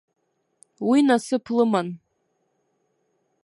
Уи 0.89 0.99
насыԥ 1.07 1.45
лыман. 1.55 1.87